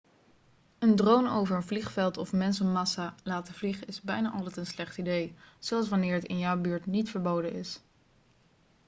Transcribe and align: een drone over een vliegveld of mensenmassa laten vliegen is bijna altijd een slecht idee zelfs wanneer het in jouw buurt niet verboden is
een 0.79 0.95
drone 0.95 1.29
over 1.29 1.55
een 1.55 1.63
vliegveld 1.63 2.17
of 2.17 2.33
mensenmassa 2.33 3.15
laten 3.23 3.53
vliegen 3.53 3.87
is 3.87 4.01
bijna 4.01 4.31
altijd 4.31 4.57
een 4.57 4.65
slecht 4.65 4.97
idee 4.97 5.35
zelfs 5.59 5.89
wanneer 5.89 6.13
het 6.13 6.25
in 6.25 6.39
jouw 6.39 6.61
buurt 6.61 6.85
niet 6.85 7.09
verboden 7.09 7.53
is 7.53 7.81